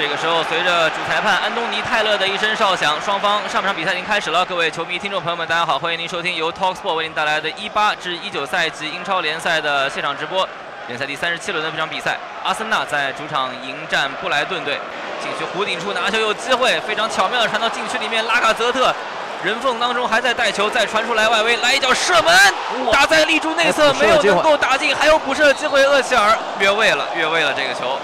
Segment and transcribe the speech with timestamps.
[0.00, 4.42] 这个时候，随着主裁判安东尼·泰勒的一声哨响，双方上半场比赛已经开始了。
[4.46, 10.48] 各位球迷、听众朋友们，大家好，欢迎您收听由 Talksport 为您带来的18至19赛季英超联赛的现场直播。
[10.86, 14.80] 联赛第三十七轮的这场比赛，阿森纳在主场迎战布莱顿队。
[15.20, 18.94] 禁区弧顶处拿球有机会，非常巧妙的传到禁区里面，拉卡泽特
[19.44, 22.34] 人缝当中还在带球，再传出来外围，来一脚射门，
[22.90, 27.98] 打在立柱内侧，没有能够打进，还有补射的机会，厄齐尔越位了，越位了这个球。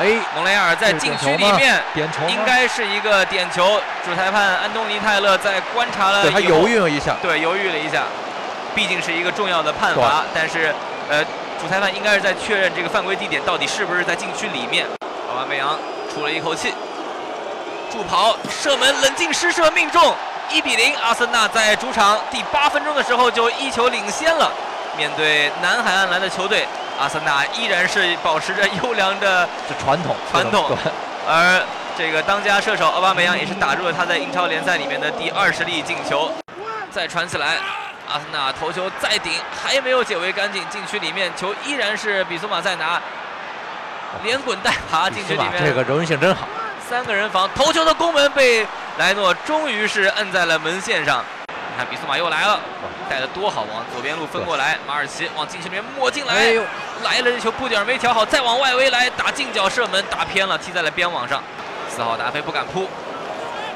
[0.00, 3.80] 哎，蒙雷尔在禁区里面，点球应该是一个点球。
[4.04, 8.02] 主裁判安东尼泰勒在观察了，他犹豫了一下，对，犹豫了一下，
[8.74, 10.74] 毕竟是一个重要的判罚，但是，
[11.08, 11.24] 呃，
[11.60, 14.86] 主裁判应该是在确认这个犯规地点到底是不是在禁区里面。
[15.30, 15.78] 奥巴梅扬
[16.12, 16.74] 出了一口气，
[17.90, 20.14] 助跑射门，冷静失射命中，
[20.50, 20.94] 一比零。
[20.96, 24.50] 阿森纳在主场第八分钟的时候就一球领先了，
[24.96, 26.66] 面对南海岸蓝的球队。
[26.96, 29.48] 阿森纳依然是保持着优良的
[29.82, 30.78] 传统，传统。
[31.26, 31.60] 而
[31.98, 36.30] 这个当家射手奥巴梅扬也是打入了他在英超联赛里面的第二十粒进球。
[36.92, 37.58] 再传起来，
[38.08, 40.62] 阿森纳头球再顶，还没有解围干净。
[40.70, 43.00] 禁区里面球依然是比苏马在拿，
[44.22, 45.64] 连滚带爬进去里面。
[45.66, 46.46] 这个柔韧性真好。
[46.88, 48.64] 三个人防，头球的攻门被
[48.98, 51.24] 莱诺终于是摁在了门线上。
[51.76, 52.60] 看比苏马又来了，
[53.08, 53.62] 带的多好！
[53.72, 56.34] 往左边路分过来，马尔奇往禁区里面抹进来，
[57.02, 61.42] 来了这球布点没调好，再往外围来打近角射门，打偏了，踢在了边网上。
[61.88, 62.88] 四号达菲不敢扑，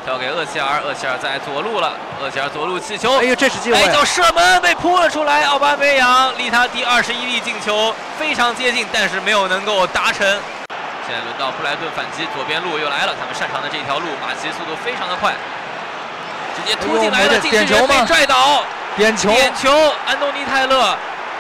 [0.07, 3.79] 交给厄齐尔，厄齐尔在左路了，厄齐尔左路起球，哎呦这是机会！
[3.79, 10.27] 哎，脚射门被扑了出来，奥巴梅扬离他第二十一粒进球非常接近，但是没有能够达成。
[11.07, 15.35] 现在轮到布莱顿反击，左边路又来了，他们擅长的这条路，马奇速度非常的快。
[16.59, 18.63] 直接突进来了，禁区被拽倒，
[18.97, 19.71] 点球，点球，
[20.07, 20.97] 安东尼泰勒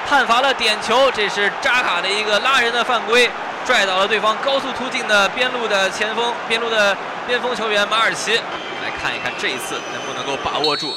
[0.09, 3.31] 判罚了点球，这是扎卡的一个拉人的犯规，
[3.67, 10.95] 拽倒了对方高速突进的边路的前锋，边路的边锋球员马尔奇，来看一看这一次能不能够把握住。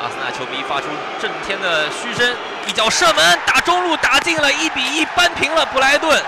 [0.00, 0.86] 阿森纳球迷发出
[1.20, 6.22] 震天的嘘声，一脚射门打中路打进了，一比一扳平了布莱顿，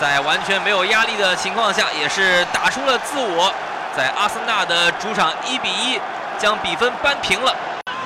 [0.00, 3.52] 在完全没有压力的情况下，也是打出了自我，
[3.96, 6.00] 在阿森纳的主场一比一。
[6.40, 7.54] 将比分扳平了。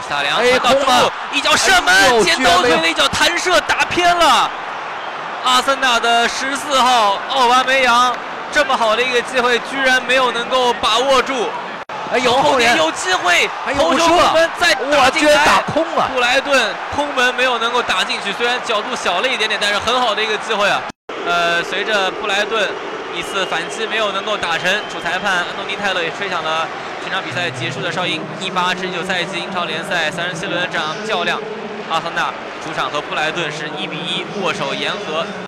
[0.06, 4.50] 萨良传到中路，一脚射门，尖刀腿的一脚弹射打偏了。
[5.44, 8.14] 阿森纳的十四号奥巴梅扬，
[8.52, 11.48] 这么好的一个机会，居然没有能够把握住。
[12.12, 16.10] 哎，有后点有机会，头球空门再打进来，打空了。
[16.12, 20.82] 布莱顿空门没有能够打进去，虽然角度小了一点点，但是很好的一个机会啊。
[21.26, 22.68] 呃，随着布莱顿
[23.14, 26.68] 一次反击没有能够打成，主裁判安东尼泰勒也吹响了。
[27.04, 31.38] 这场比赛结束的哨音，一八至九赛季英超联赛三十七轮这样较量，
[31.90, 32.32] 阿森纳
[32.64, 35.26] 主场和布莱顿是一比一握手言和。